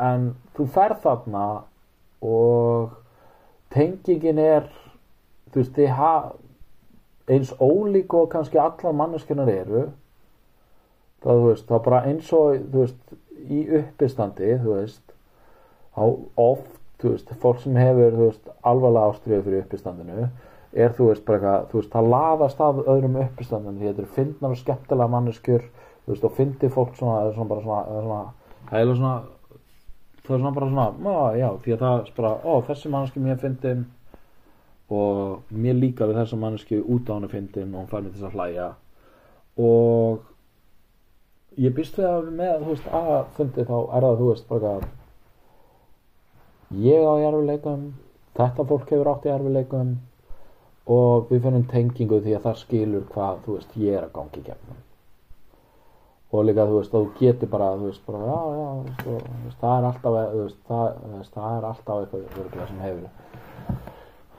[0.01, 1.45] en þú ferð þarna
[2.25, 2.95] og
[3.73, 4.67] tengingin er
[5.51, 6.13] þú veist, þið ha
[7.31, 9.85] eins ólík og kannski allar manneskjunar eru
[11.25, 13.13] það þú veist, þá bara eins og þú veist,
[13.45, 15.15] í uppistandi þú veist,
[15.95, 16.03] þá
[16.41, 20.27] oft þú veist, fólk sem hefur þú veist, alvarlega ástriðu fyrir uppistandinu
[20.75, 24.13] er þú veist, bara eitthvað, þú veist, það laðast af öðrum uppistandinu, því þetta eru
[24.17, 25.69] fyndnar og skemmtilega manneskjur,
[26.05, 28.21] þú veist, og fyndi fólk svona, það er svona bara svona,
[28.69, 29.15] það er svona
[30.25, 33.41] það er svona, bara svona, já, já, því að það bara ó, þessi manneski mér
[33.41, 33.83] fyndin
[34.95, 38.29] og mér líka við þessa manneski út á hana fyndin og hún fær mér þess
[38.29, 38.69] að hlæja.
[39.55, 40.23] Og
[41.55, 44.71] ég býst við að með þú veist að fundi þá er það þú veist bara
[44.75, 44.83] að
[46.85, 47.85] ég á í erfileikum
[48.35, 49.93] þetta fólk hefur átt í erfileikum
[50.95, 54.41] og við finnum tengingu því að það skilur hvað þú veist ég er að gangi
[54.41, 54.81] í gegnum
[56.35, 58.69] og líka þú veist þú getur bara þú veist bara já já
[59.01, 62.71] þú veist, það er alltaf þú veist, það, þú veist, það er alltaf eitthvað örugglega
[62.71, 63.11] sem hefur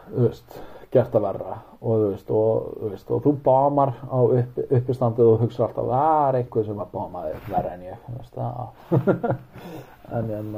[0.07, 0.59] þú veist
[0.97, 1.57] gert að verra.
[1.81, 5.91] Og þú veist og þú, veist, og þú bámar á upp, uppistandið og hugsa alltaf
[5.91, 8.05] það er einhver sem að báma þig verra en ég?
[8.07, 9.37] Þú veist það
[10.17, 10.53] en en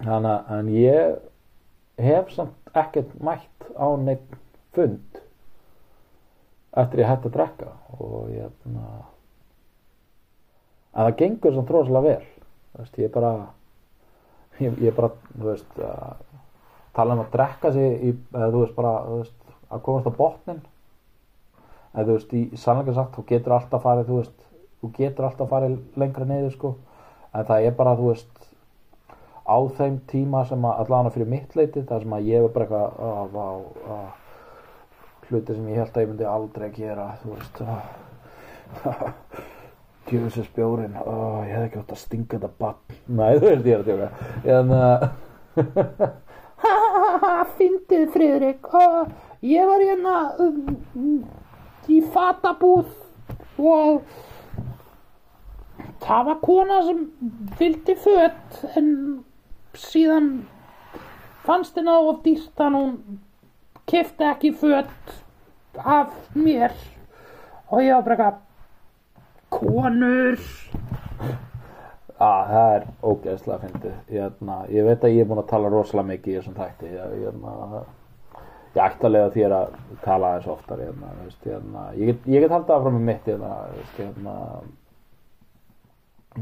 [0.00, 4.38] þannig að en ég hef samt ekkert mætt á neitt
[4.74, 5.20] fund
[6.74, 7.74] eftir ég hætti að drekka.
[8.00, 9.02] Og ég hérna að
[10.94, 12.30] það gengur samt rosalega vel.
[12.78, 13.32] Veist, ég bara
[14.60, 16.22] ég, ég bara, þú veist að
[16.94, 18.94] tala um að drekka sig í, eða veist bara,
[19.70, 20.62] að komast á botnin
[21.94, 24.22] eða þú veist, í sannleika sagt, þú getur alltaf farið, þú
[24.84, 26.74] þú getur alltaf farið lengra niður sko.
[27.34, 28.34] En það er bara, þú veist
[29.44, 32.66] á þeim tíma sem að allavega fyrir mitt leiti, það sem að ég var bara
[32.66, 37.56] eitthvað að, að, að hluti sem ég held að ég myndi aldrei gera þú veist
[40.14, 43.74] djöfisins bjórin ó, ég hef ekki átt að stinga þetta bann nei, þú veist, ég
[43.74, 44.08] er að djóka.
[44.54, 46.14] En uh,
[46.64, 48.68] Ha ha ha, fyndið Friðrik.
[48.72, 49.08] Uh,
[49.44, 50.60] ég var hérna um,
[50.96, 51.18] um,
[51.92, 52.88] í fatabúð
[53.60, 54.06] og
[56.04, 57.02] það var kona sem
[57.58, 58.88] vildi fött en
[59.76, 60.30] síðan
[61.44, 62.96] fannst henni það of dýrt að hún
[63.90, 65.14] kefti ekki fött
[65.84, 66.72] af mér.
[67.68, 68.20] Og ég var bara
[69.54, 70.38] konur.
[72.24, 73.98] Að það er ógeðslega fyndið.
[74.12, 76.92] Hérna, ég veit að ég er búin að tala rosalega mikið í þessum þætti.
[76.94, 77.82] Ég, hérna,
[78.74, 83.28] ég ætti að lega þér að tala aðeins oftar hérna, ég, ég get haldið mitt
[83.28, 84.36] þú veist, hérna.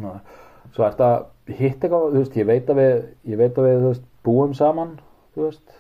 [0.03, 0.17] Na,
[0.73, 1.17] svo ert að
[1.53, 2.93] hitta eitthvað, veist, ég veit að við
[3.29, 4.95] ég veit að við, veist, búum saman
[5.37, 5.75] veist,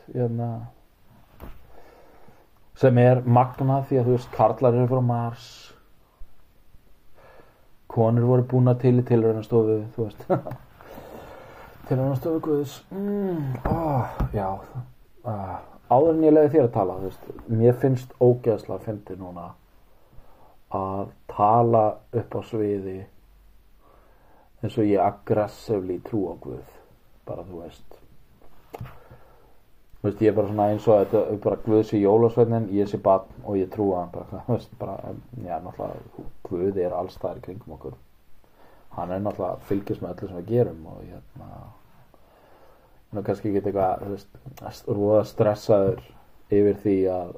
[2.82, 5.71] sem er magnað því að karlar eru frá Mars
[7.92, 10.24] konur voru búna til í tilraunastofu þú veist.
[11.88, 12.78] Tilraunastofu Guðs.
[12.94, 14.48] Mm, oh, já.
[15.22, 15.56] Uh,
[15.92, 19.48] áður en ég leiði þér að tala veist, mér finnst ógeðslega að fyndi núna
[20.72, 21.82] að tala
[22.16, 23.00] upp á sviði
[24.62, 26.78] eins og ég aggressively trú á Guð
[27.28, 27.98] bara þú veist
[30.02, 32.88] Þú veist, ég er bara svona eins og þetta er bara Guð sé jólasveinin, ég
[32.90, 34.96] sé barn og ég trúa hann bara, þú veist, bara,
[35.44, 37.94] já, náttúrulega Guð er alls það í kringum okkur.
[38.96, 41.52] Hann er náttúrulega fylgjast með öllu sem við gerum og hérna
[43.12, 46.02] nú kannski ekki eitthvað, þú veist rúða stressaður
[46.52, 47.32] yfir því að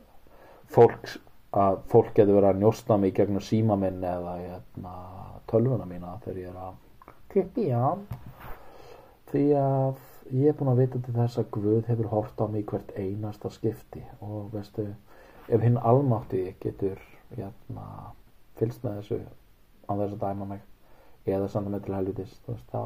[0.72, 1.12] fólk
[1.54, 4.94] að fólk getur verið að njósta mig gegnum síma minn eða hérna
[5.50, 8.02] tölvuna mína þegar ég er að klippi hann.
[9.30, 10.00] Því að
[10.32, 13.50] ég er búin að vita til þess að Guð hefur hort á mig hvert einasta
[13.52, 14.02] skipti.
[14.24, 14.86] Og veistu,
[15.48, 17.00] ef hinn almátti getur
[17.34, 18.12] hérna,
[18.60, 19.20] fylgst með þessu
[19.88, 20.62] á þess að dæma mig
[21.26, 22.80] eða sanda mig til helvitis veist, þá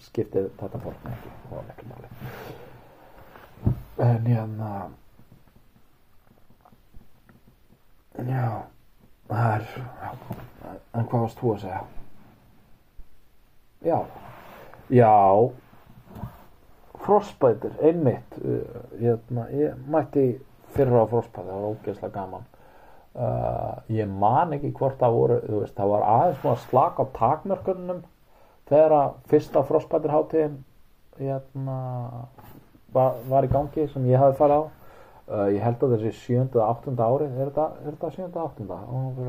[0.00, 2.12] skiptir þetta fólk ekki og ekki máli.
[4.00, 4.70] En hérna
[8.16, 8.46] já
[9.28, 10.14] það er já,
[10.94, 11.82] en hvað varst þú að segja?
[13.82, 13.98] Já.
[14.92, 15.12] Já
[17.02, 20.26] Frostbiter, einmitt uh, hérna, ég mætti
[20.76, 22.44] fyrra á Frostbiter, það var ógeðslega gaman.
[23.12, 28.04] Uh, ég man ekki hvort það voru, veist, það var aðeins mjög slaka á takmörkunum
[28.70, 30.54] þegar að fyrsta Frostbiter hátíðin
[31.18, 31.80] hérna
[32.94, 34.64] var, var í gangi sem ég hafi farið á.
[35.32, 38.80] Uh, ég held að þessi sjönda, áttunda ári er þetta, er þetta sjönda, áttunda?
[38.92, 39.20] Og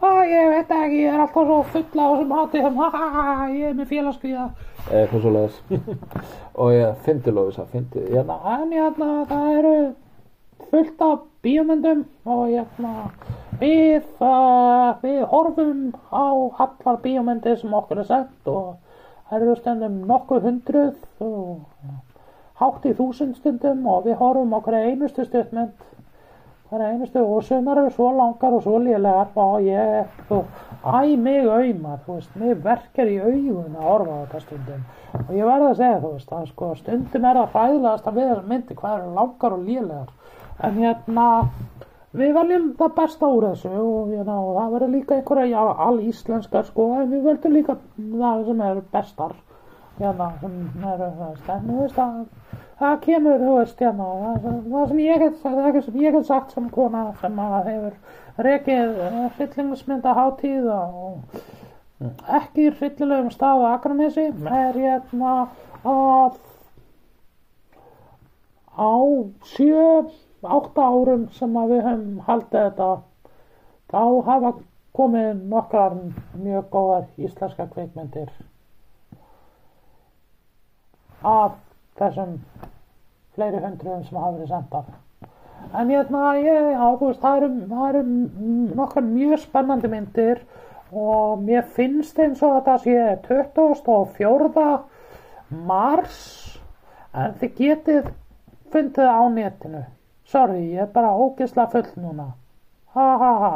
[0.00, 3.24] Á, ég veit ekki, ég er alltaf svo fulla á þessum hátíðum, ha ha ha,
[3.52, 4.46] ég er með félagskvíða.
[4.88, 5.58] eitthvað svo leiðis
[6.60, 9.74] og ég fyndi lóðis að fyndi hérna, En hérna, það eru
[10.70, 12.94] fullt af bíómyndum og hérna,
[13.60, 16.28] við, uh, við horfum á
[16.64, 18.78] allar bíómyndir sem okkur er sett og
[19.28, 21.60] það eru stundum nokkuð hundruð og
[22.60, 25.89] hátt í þúsund stundum og við horfum okkur einustu stundmynd
[26.70, 30.36] Það er einustu og sumar eru svo langar og svo lélegar og ég er, þú,
[30.86, 34.84] æ mig auðmar, þú veist, mér verkar í augun að horfa á þetta stundum.
[35.24, 38.30] Og ég verði að segja, þú veist, að sko stundum er það fræðilegast að við
[38.30, 40.14] þessar myndi hvað eru langar og lélegar.
[40.68, 41.26] En hérna,
[42.22, 46.90] við veljum það besta úr þessu og, hérna, og það verður líka einhverja alíslenskar sko,
[47.00, 49.38] en við veldum líka það sem eru bestar
[49.98, 50.58] hérna, sem
[50.94, 51.10] eru,
[51.50, 52.20] en þú veist að
[52.80, 54.08] það kemur, þú veist, hérna,
[54.40, 59.00] það, sem ég get, það sem ég get sagt sem kona sem að hefur rekið
[59.36, 61.40] hryllingsmynda hátíð og
[62.40, 65.34] ekki hryllilegum stað á Akranesi er hérna
[65.84, 66.38] að
[68.80, 68.96] á
[69.52, 69.86] sjö,
[70.40, 72.90] átta árum sem að við höfum haldið þetta
[73.92, 74.52] þá hafa
[74.96, 75.98] komið nokkrar
[76.40, 78.30] mjög góðar íslenska kveikmyndir
[81.20, 81.58] af
[81.98, 82.36] þessum
[83.34, 84.84] fleiri hundruðum sem hafa verið sendar
[85.76, 88.02] en hérna, ég, veist, það eru, það eru
[88.78, 90.44] nokkar mjög spennandi myndir
[90.90, 94.70] og mér finnst eins og þetta sé 24.
[95.66, 96.22] mars
[97.10, 98.10] En þið getið
[98.70, 99.82] fundið á netinu.
[100.30, 102.28] Sorry, ég er bara ógeðslega full núna.
[102.94, 103.54] Ha ha ha.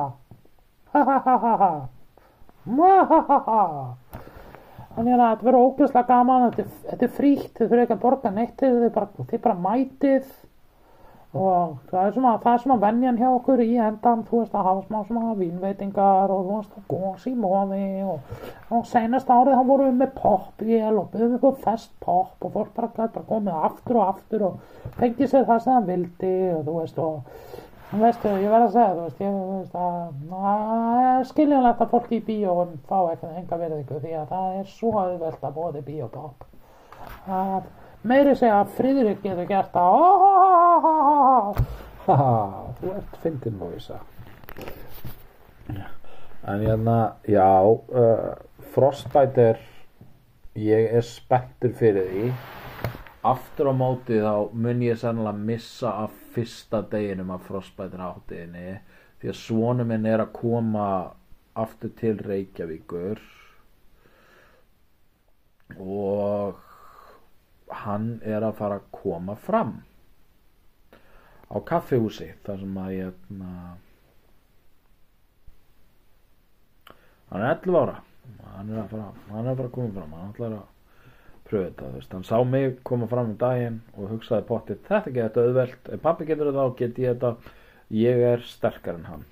[0.95, 1.69] Ha ha ha ha ha.
[2.65, 3.63] Ma ha ha ha.
[4.95, 8.03] Þannig að þetta verður ógeðslega gaman, þetta, er- þetta er frítt, þið þurfið ekki að
[8.05, 10.27] borga neitt þið bara, þið bara mætið.
[11.35, 14.67] Og það er svona, það er svona venjan hjá okkur í endan, þú veist að
[14.69, 18.29] hafa smá svona vínveitingar og þú veist að gós í móði og,
[18.71, 22.71] og seinast árið þá vorum við með popvél og byggðum ykkur fest pop og fólk
[22.77, 26.63] bara gæti bara komið aftur og aftur og fengið sér það sem það vildi og
[26.71, 27.43] þú veist og
[27.95, 32.21] þú veist, ég verð að segja, þú veist, ég veist að skiljanlegt að fólk í
[32.27, 36.49] bíóum fá eitthvað enga verðingu því að það er svo auðvelt að bóði bíópop
[37.31, 37.69] að
[38.05, 41.63] meiri segja að Friðrik getur gert það oh,
[42.05, 42.35] Haha,
[42.81, 44.03] þú ert fyndin Lóisa
[46.45, 48.35] En hérna, já uh,
[48.75, 49.61] Frostbite er
[50.55, 52.27] ég er spenntur fyrir því.
[53.25, 58.79] Aftur á móti þá mun ég sennilega missa af fyrsta deginum af Frostbite hátíðinni
[59.23, 60.89] því að svonu minn er að koma
[61.55, 63.23] aftur til Reykjavíkur
[65.81, 66.61] og
[67.85, 69.79] hann er að fara að koma fram
[71.55, 73.53] á kaffihúsi þar sem að ég na,
[77.31, 77.97] hann er 11 ára.
[78.55, 80.15] Hann er að fara, hann er að fara að koma fram.
[80.19, 80.74] Hann ætlar að
[81.55, 82.13] pröfa þetta þú veist.
[82.13, 85.89] hann sá mig koma fram um daginn og hugsaði pottið þetta getur þetta auðvelt.
[85.95, 87.55] Ef pappi getur þetta þá get ég þetta.
[87.95, 89.25] Ég er sterkar en hann.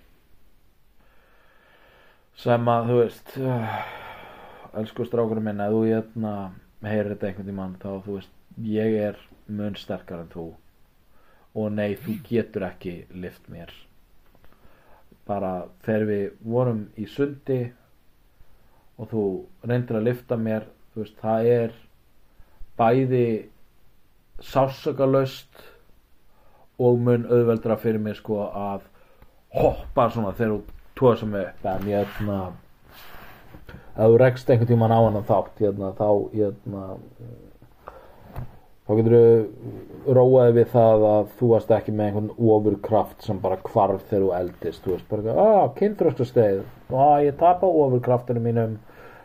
[2.39, 3.37] Sem að þú veist
[4.81, 6.35] elsku strákurinn minn að þú hérna
[6.83, 10.49] heyrir þetta einhvern tímann þá þú veist ég er mun sterkar en þú.
[11.59, 13.73] Og nei þú getur ekki lift mér.
[15.27, 17.63] Bara þegar við vorum í sundi
[18.99, 19.25] og þú
[19.67, 21.75] reyndir að lifta mér þú veist það er
[22.79, 23.27] bæði
[24.43, 25.69] sásökalaust
[26.83, 28.87] og mun auðveldra fyrir mér sko að
[29.55, 30.61] hoppa svona þegar þú
[30.99, 31.67] tóða sem upp.
[31.69, 32.39] En ég hérna
[33.93, 36.85] ef þú rekst einhvern tímann á hann þátt hérna, þá hérna,
[38.87, 43.61] þá getur þú róaði við það að þú varst ekki með einhvern ofurkraft sem bara
[43.69, 44.87] hvarf þegar þú eldist.
[44.87, 46.65] Þú veist bara, að kynþröskusteið
[47.05, 48.81] að ég tapa ofurkraftinu mínum.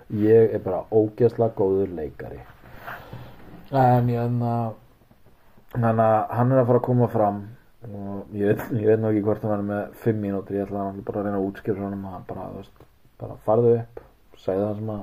[0.08, 2.40] Ég er bara ógeðslega góður leikari
[3.72, 4.52] en hérna
[5.74, 7.40] þannig að hann er að fara að koma fram
[7.88, 10.86] og ég veit, ég veit nú ekki hvort hann verður með fimm mínútur, ég ætla
[10.88, 12.86] að bara að reyna að útskýra hann að bara, veist,
[13.20, 14.04] bara farðu upp
[14.38, 14.94] segja það sem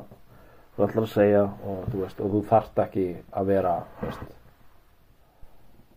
[0.74, 3.04] þú ætlar að segja og þú veist, og þú þarft ekki
[3.40, 4.32] að vera, veist.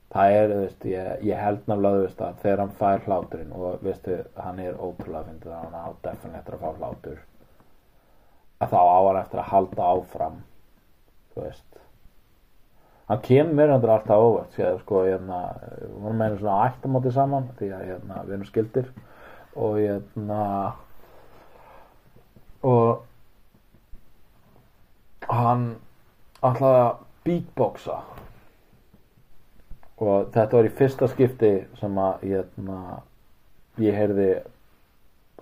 [0.08, 0.54] Það er,
[0.88, 3.90] ég, ég held nefnilega, að þegar hann fær hláturinn og,
[4.44, 7.26] hann er ótrúlega fyndið að hann á definitely eftir að fá hlátur
[8.58, 10.40] að þá á hann eftir að halda áfram
[11.34, 11.82] þú veist
[13.08, 17.14] hann kemur hendur alltaf óvart því að sko hérna við vorum með einu svona ættamóti
[17.16, 18.90] saman því að hérna við erum skildir
[19.56, 20.42] og hérna
[22.68, 23.06] og
[25.32, 25.66] hann
[26.44, 26.94] ætlaði að
[27.28, 27.98] beatboxa
[29.98, 33.02] og þetta var í fyrsta skipti sem að hérna,
[33.82, 34.30] ég heyrði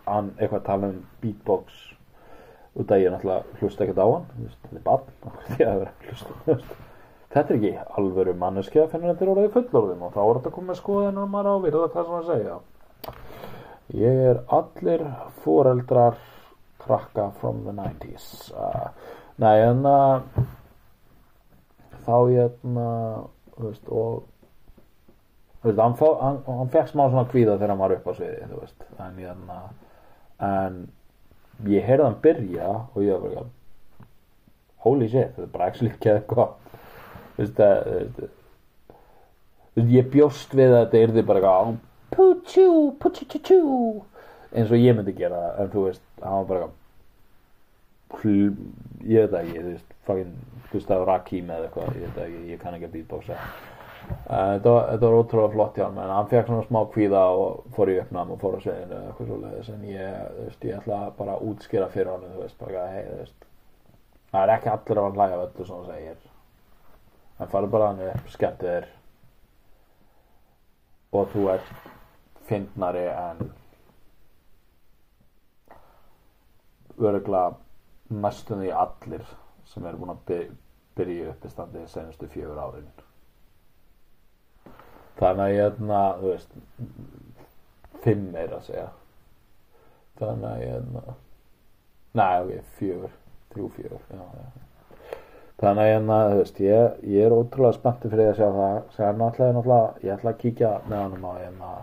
[0.06, 1.84] hann eitthvað tala um beatbox
[2.76, 5.08] út að ég náttúrulega hlusta ekkert á hann þetta er barn
[5.56, 6.76] því að vera að hlusta veist.
[7.36, 10.80] Þetta er ekki alvöru manneskja finnur þetta er orðið fullorðum og þá er þetta komið
[10.80, 12.56] skoðin og maður á að virða það sem að segja.
[13.96, 15.04] Ég er allir
[15.44, 16.22] foreldrar
[16.86, 18.90] krakka from the 90s uh,
[19.42, 20.22] nei en uh,
[22.06, 22.88] þá hérna
[23.56, 24.24] þú veist og
[25.64, 28.50] þú veist, hann, hann, hann fekk smá svona kvíða þegar hann var upp á sviði
[28.52, 29.60] þú veist, en hérna
[30.46, 30.80] en
[31.72, 33.48] ég heyrði hann byrja og ég var bara
[34.86, 36.65] holy shit, þetta er bara ekki eitthvað
[39.76, 41.54] ég bjóst við að þetta yrði bara
[42.16, 43.62] putjú, putjú,
[44.56, 46.68] eins og ég myndi gera það, en þú veist, hann var bara
[49.06, 50.36] ég veit það ekki, þú veist, fucking
[50.72, 53.40] Gustaf Rakim eða eitthvað, ég veit það ekki, ég kann ekki að beatboxa.
[54.06, 57.64] Þetta, var, þetta var ótrúlega flott hjá hann en hann fekk svona smá kvíða og
[57.74, 61.00] fór í uppnám og fór sviðinu eða eitthvað svoleiðis en ég, þú veist, ég ætla
[61.18, 63.48] bara að útskýra fyrir hann þú veist, bara hei, þú veist
[64.30, 66.20] það er ekki allir að hann af öllu hann segir
[67.40, 68.88] en farið bara hann upp, skemmtu þér.
[71.16, 71.72] Og þú ert
[72.50, 73.42] fyndnari en
[76.96, 77.56] öruglega
[78.10, 79.26] næstum því allir
[79.72, 80.40] sem eru búin að by
[80.96, 82.92] byrja upp í standi senustu fjögur árin.
[85.20, 86.56] Þannig að ég hérna, þú veist
[88.04, 88.88] fimm er að segja.
[90.20, 91.18] Þannig að ég hérna
[92.16, 93.18] næ, ok, fjögur
[93.52, 94.65] þrjú fjögur, já, já
[95.62, 98.80] þannig að hérna, veist, ég, ég er ótrúlega spenntið fyrir að sjá það.
[98.96, 101.76] Sem náttúrulega, náttúrulega, ég ætla að kíkja með honum á hérna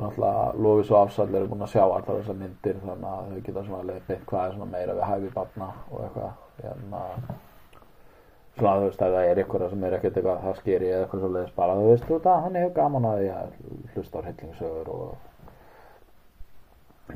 [0.00, 3.62] náttúrulega Lofís og Afsall eru búin að sjá alltaf þessar myndir þannig að þau geta
[3.66, 7.00] svona leiðbeitt hvað er svona meira við hæfi barna og eitthvað hérna.
[8.56, 11.22] Svona þú veist að það er ykkur sem er ekkert eitthvað það skeri eða eitthvað
[11.22, 11.78] svo leiðis bara.
[11.78, 13.50] Þú veist þú að hann hefur gaman að að
[13.94, 15.10] hlusta á hryllingsögur og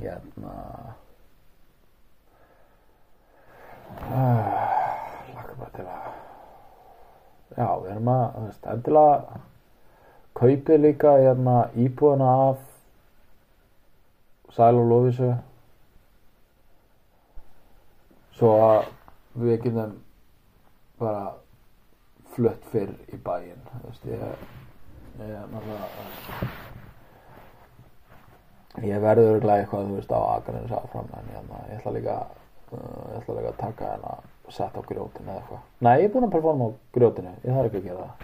[0.01, 0.55] hérna.
[4.01, 4.45] Uh,
[5.35, 5.97] lakka bara til að
[7.57, 9.41] já við erum að þú veist endilega
[10.41, 12.67] kaupið líka hérna íbúðina af
[14.55, 15.33] Sæl og Lófísu
[18.39, 18.89] svo að
[19.41, 19.99] við getum
[21.01, 21.27] bara
[22.35, 24.25] flutt fyrr í bæinn þú veist ég
[25.21, 25.89] ég, náttúrulega,
[28.87, 33.01] ég verður örugglega eitthvað þú veist á Akranis áfram en hérna, ég ætla líka uh,
[33.11, 34.15] ég ætla líka að taka hérna
[34.55, 35.63] setja á grjótinu eða eitthvað.
[35.87, 38.15] Nei ég er búinn að performa á grjótinu ég þarf ekki að gera það.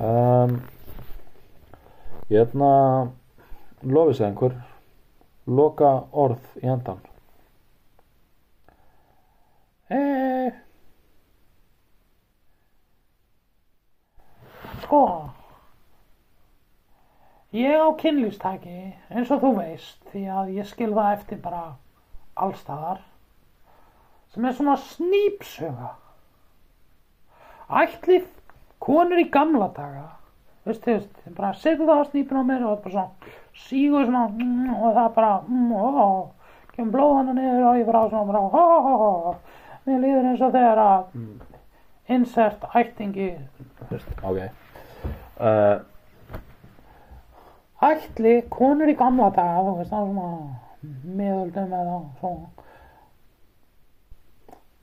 [0.00, 0.56] Um,
[2.30, 2.72] hérna
[3.82, 4.58] lofið sig einhver.
[5.50, 7.00] Loka orð í endan
[9.90, 10.52] Eh,
[14.84, 15.00] sko,
[17.50, 18.76] ég á kynlýstæki
[19.10, 21.64] eins og þú veist því að ég skil það eftir bara
[22.38, 23.02] allstaðar
[24.34, 25.90] sem er svona snýpsuga.
[27.80, 28.20] Ætli
[28.82, 30.06] konur í gamla daga,
[30.66, 33.36] veist þú veist, ég bara setja það á snýpin á mér og það bara svona
[33.66, 35.74] sígur svona mm, og það bara, mm,
[36.74, 38.94] kemur blóðana niður og ég bara svona bara, ó, ó,
[39.30, 41.00] ó, mér líður eins og þegar að
[42.10, 43.28] insert ættingi
[43.90, 44.40] ok.
[45.40, 45.76] Uh,
[47.90, 50.30] ætli konur í gamla daga þú veist, á svona
[51.04, 52.59] miðöldum eða svona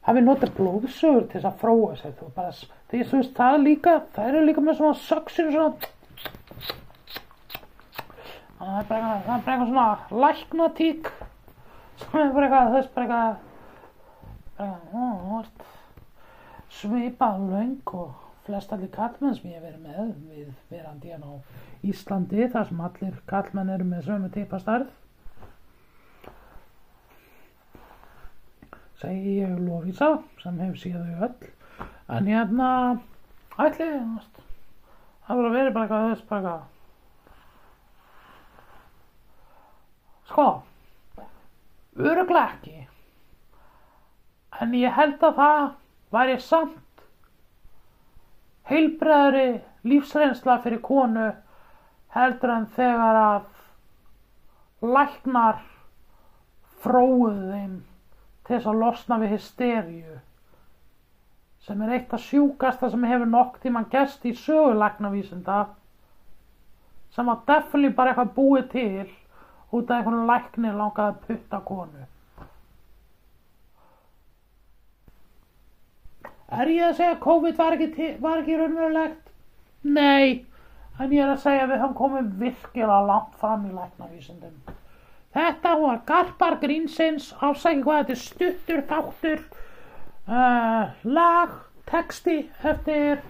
[0.08, 2.16] hafi notað blóðsögur til þess að fróa sig.
[2.18, 2.52] Þú bara,
[2.92, 5.72] því þú veist, það líka það eru líka með svona söksir svona
[8.58, 9.88] það er bara eitthvað það svona
[10.24, 11.12] læknatík
[12.02, 13.20] sem er bara eitthvað þess bara
[14.58, 15.46] eitthvað
[16.78, 18.10] svipað löng og
[18.48, 19.98] flest allir kallmenn sem ég hef verið með
[20.32, 21.36] við verandi hérna á
[21.86, 24.90] Íslandi þar sem allir kallmenn eru með sömu típa starð
[29.02, 30.10] segi ég Lófísa
[30.42, 31.52] sem hefur síðu þau öll.
[32.18, 32.70] En hérna
[33.60, 33.90] ætli
[35.28, 36.64] það voru að vera bara eitthvað þess bara eitthvað.
[40.28, 40.48] Sko
[41.98, 42.88] öruglega ekki.
[44.62, 45.66] En ég held að það
[46.14, 47.04] væri samt
[48.68, 49.50] heilbreðari
[49.88, 51.28] lífsreynsla fyrir konu
[52.16, 53.44] heldur en þegar að
[54.96, 55.62] læknar
[56.84, 57.78] fróuðu þeim
[58.48, 60.18] til þess að losna við hysteríu
[61.68, 65.62] sem er eitt af sjúkasta sem hefur nokk tíman gerst í sögulæknavísinda
[67.16, 69.08] sem var definitely bara eitthvað búið til
[69.72, 72.06] út af einhvern læknir langaði að putta konu
[76.48, 79.32] Er ég að segja að COVID var ekki, var ekki raunverulegt?
[79.84, 80.46] Nei,
[80.96, 84.54] en ég er að segja að við höfum komið virkilega langt fram í læknavísindum.
[85.38, 89.40] Þetta var Garpar Grínsins, ásæki hvað þetta er stuttur þáttur,
[90.26, 91.50] uh, lag,
[91.86, 93.22] texti eftir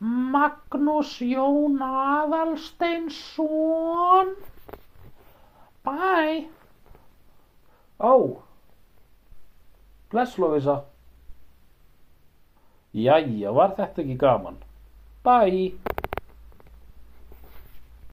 [0.00, 4.32] Magnús Jón Aðalsteinsson.
[5.84, 6.48] Bye.
[8.00, 8.40] ó.
[10.10, 10.90] Bless Lófísa
[12.92, 14.56] jæja var þetta ekki gaman?
[15.24, 15.89] Bye